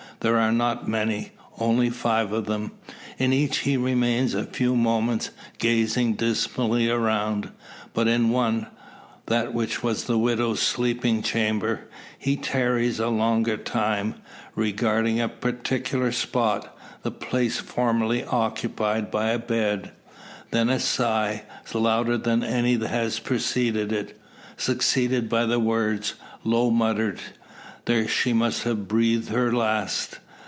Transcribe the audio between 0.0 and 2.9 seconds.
There are not many only five of them.